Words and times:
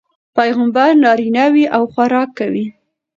پيغمبر 0.37 0.89
نارينه 1.03 1.43
وي 1.53 1.63
او 1.75 1.83
خوراک 1.93 2.29
کوي 2.39 2.65